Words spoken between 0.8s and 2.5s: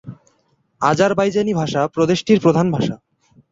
Azerbaijani ভাষা প্রদেশটির